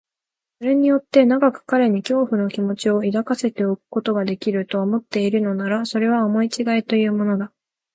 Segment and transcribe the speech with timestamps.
[0.57, 7.51] それによって長く彼に恐怖の気持を抱かせておくことができる、と思っているのなら、それは思いちがいというものだ。